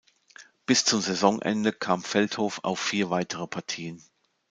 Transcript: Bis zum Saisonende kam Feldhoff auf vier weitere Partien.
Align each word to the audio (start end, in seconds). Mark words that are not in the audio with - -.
Bis 0.65 0.83
zum 0.83 0.99
Saisonende 0.99 1.71
kam 1.71 2.01
Feldhoff 2.01 2.61
auf 2.63 2.79
vier 2.79 3.11
weitere 3.11 3.45
Partien. 3.45 4.01